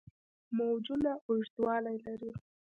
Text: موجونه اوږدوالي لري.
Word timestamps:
موجونه 0.55 1.11
اوږدوالي 1.27 1.95
لري. 2.05 2.31